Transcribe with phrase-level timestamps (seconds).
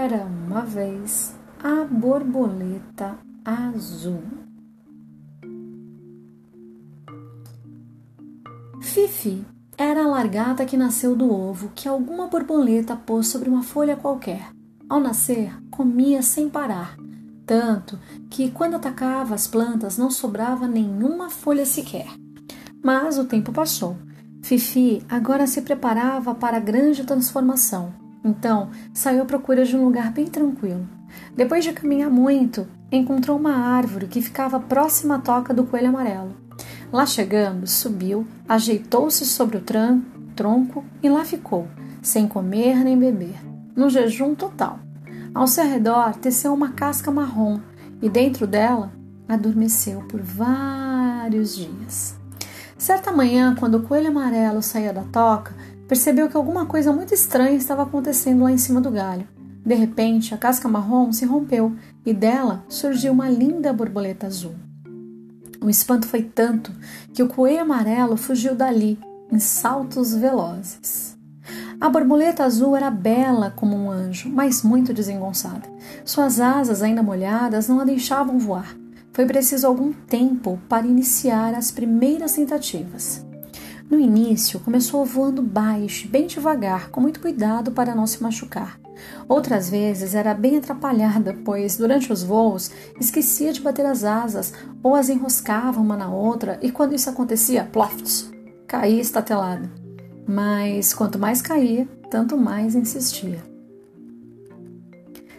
[0.00, 4.22] Era uma vez a borboleta azul.
[8.80, 9.44] Fifi
[9.76, 14.52] era a largata que nasceu do ovo que alguma borboleta pôs sobre uma folha qualquer.
[14.88, 16.96] Ao nascer, comia sem parar,
[17.44, 17.98] tanto
[18.30, 22.06] que quando atacava as plantas não sobrava nenhuma folha sequer.
[22.84, 23.96] Mas o tempo passou.
[24.44, 30.12] Fifi agora se preparava para a grande transformação então, saiu à procura de um lugar
[30.12, 30.86] bem tranquilo.
[31.36, 36.34] Depois de caminhar muito, encontrou uma árvore que ficava próxima à toca do coelho amarelo.
[36.92, 39.64] Lá chegando, subiu, ajeitou-se sobre o
[40.34, 41.68] tronco e lá ficou,
[42.02, 43.36] sem comer nem beber,
[43.76, 44.78] num jejum total.
[45.34, 47.60] Ao seu redor teceu uma casca marrom
[48.00, 48.90] e dentro dela
[49.28, 52.16] adormeceu por vários dias.
[52.78, 55.52] Certa manhã, quando o coelho amarelo saía da toca,
[55.88, 59.26] percebeu que alguma coisa muito estranha estava acontecendo lá em cima do galho.
[59.64, 64.54] De repente, a casca marrom se rompeu e dela surgiu uma linda borboleta azul.
[65.60, 66.70] O espanto foi tanto
[67.12, 68.98] que o coelho amarelo fugiu dali
[69.32, 71.18] em saltos velozes.
[71.80, 75.68] A borboleta azul era bela como um anjo, mas muito desengonçada.
[76.04, 78.76] Suas asas, ainda molhadas, não a deixavam voar.
[79.12, 83.26] Foi preciso algum tempo para iniciar as primeiras tentativas.
[83.90, 88.78] No início, começou voando baixo, bem devagar, com muito cuidado para não se machucar.
[89.26, 94.94] Outras vezes era bem atrapalhada, pois durante os voos esquecia de bater as asas ou
[94.94, 98.30] as enroscava uma na outra e quando isso acontecia, plofts,
[98.66, 99.70] caía estatelada.
[100.26, 103.42] Mas quanto mais caía, tanto mais insistia.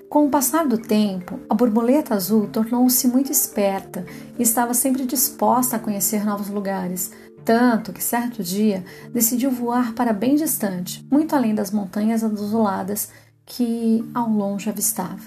[0.09, 4.03] Com o passar do tempo, a borboleta azul tornou-se muito esperta
[4.39, 7.11] e estava sempre disposta a conhecer novos lugares,
[7.45, 13.09] tanto que certo dia decidiu voar para bem distante, muito além das montanhas azuladas
[13.45, 15.21] que ao longe avistava.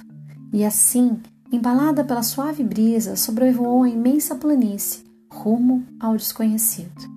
[0.53, 1.21] E assim,
[1.51, 7.11] embalada pela suave brisa, sobrevoou a imensa planície, rumo ao desconhecido.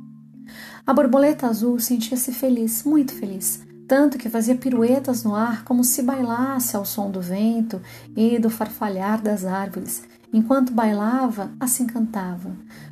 [0.86, 6.02] A borboleta azul sentia-se feliz, muito feliz, tanto que fazia piruetas no ar como se
[6.02, 7.82] bailasse ao som do vento
[8.16, 10.04] e do farfalhar das árvores.
[10.36, 12.52] Enquanto bailava, assim cantava: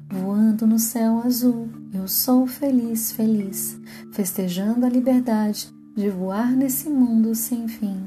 [0.09, 3.77] Voando no céu azul, eu sou feliz, feliz,
[4.13, 8.01] festejando a liberdade de voar nesse mundo sem fim.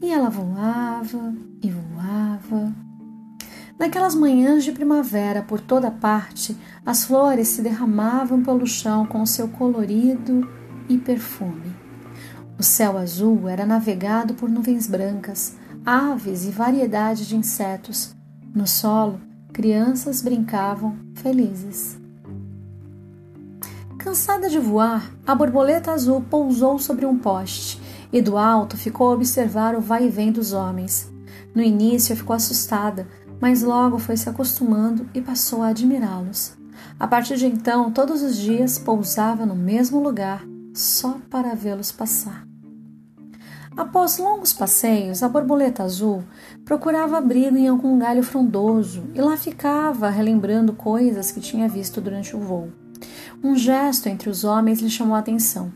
[0.00, 2.72] E ela voava e voava.
[3.76, 6.56] Naquelas manhãs de primavera, por toda parte,
[6.86, 10.48] as flores se derramavam pelo chão com seu colorido
[10.88, 11.74] e perfume.
[12.56, 18.14] O céu azul era navegado por nuvens brancas, aves e variedade de insetos.
[18.54, 19.20] No solo,
[19.52, 21.98] crianças brincavam felizes.
[23.98, 27.80] Cansada de voar, a borboleta azul pousou sobre um poste
[28.12, 31.10] e do alto ficou a observar o vai e vem dos homens.
[31.54, 33.06] No início ficou assustada,
[33.40, 36.52] mas logo foi se acostumando e passou a admirá-los.
[36.98, 40.44] A partir de então, todos os dias pousava no mesmo lugar
[40.74, 42.51] só para vê-los passar.
[43.76, 46.22] Após longos passeios, a borboleta azul
[46.64, 52.36] procurava abrigo em algum galho frondoso e lá ficava relembrando coisas que tinha visto durante
[52.36, 52.68] o voo.
[53.42, 55.72] Um gesto entre os homens lhe chamou a atenção.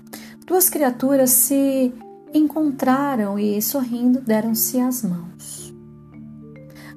[0.47, 1.93] Duas criaturas se
[2.33, 5.66] encontraram e, sorrindo, deram-se as mãos.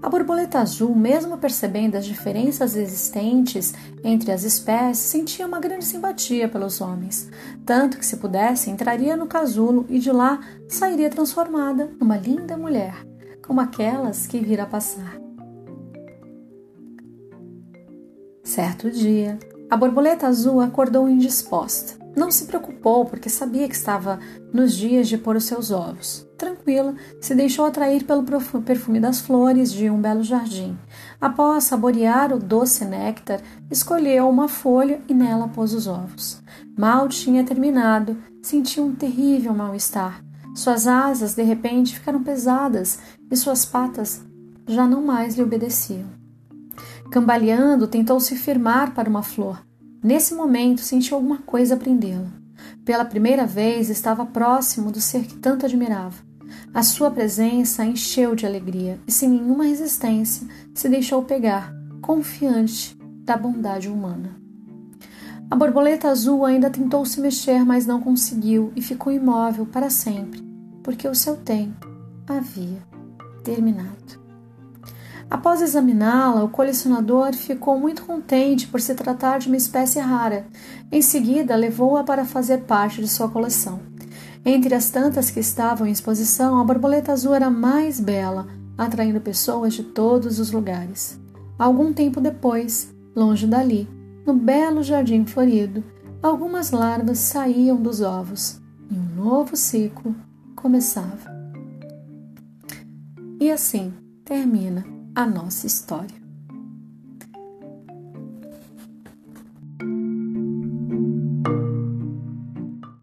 [0.02, 6.48] A borboleta azul, mesmo percebendo as diferenças existentes entre as espécies, sentia uma grande simpatia
[6.48, 7.30] pelos homens,
[7.66, 10.40] tanto que, se pudesse, entraria no casulo e de lá
[10.70, 12.96] sairia transformada numa linda mulher,
[13.46, 15.20] como aquelas que vira passar.
[18.42, 19.38] Certo dia,
[19.70, 22.00] a borboleta azul acordou indisposta.
[22.19, 24.19] Não se preocupou porque sabia que estava
[24.53, 28.24] nos dias de pôr os seus ovos tranquila, se deixou atrair pelo
[28.62, 30.78] perfume das flores de um belo jardim.
[31.19, 36.41] Após saborear o doce néctar, escolheu uma folha e nela pôs os ovos.
[36.78, 40.24] Mal tinha terminado, sentiu um terrível mal-estar.
[40.56, 43.00] Suas asas de repente ficaram pesadas
[43.30, 44.24] e suas patas
[44.66, 46.07] já não mais lhe obedeciam.
[47.12, 49.69] Cambaleando, tentou se firmar para uma flor.
[50.01, 52.31] Nesse momento, sentiu alguma coisa prendê-la.
[52.86, 56.16] Pela primeira vez, estava próximo do ser que tanto admirava.
[56.74, 63.36] A sua presença encheu de alegria e, sem nenhuma resistência, se deixou pegar, confiante da
[63.36, 64.36] bondade humana.
[65.51, 70.42] A borboleta azul ainda tentou se mexer, mas não conseguiu e ficou imóvel para sempre,
[70.84, 71.88] porque o seu tempo
[72.28, 72.81] havia
[73.44, 74.29] terminado.
[75.30, 80.48] Após examiná-la, o colecionador ficou muito contente por se tratar de uma espécie rara.
[80.92, 83.80] Em seguida, levou-a para fazer parte de sua coleção.
[84.44, 89.22] Entre as tantas que estavam em exposição, a borboleta azul era a mais bela, atraindo
[89.22, 91.20] pessoas de todos os lugares.
[91.60, 93.88] Algum tempo depois, longe dali,
[94.26, 95.84] no belo jardim florido,
[96.24, 98.60] algumas larvas saíam dos ovos
[98.90, 100.16] e um novo ciclo
[100.56, 101.38] começava.
[103.40, 103.94] E assim
[104.26, 106.29] termina a nossa história.